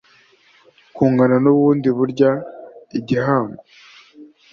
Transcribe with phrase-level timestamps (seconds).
[0.95, 2.31] Kungana n’undi burya
[2.89, 3.61] ni igihango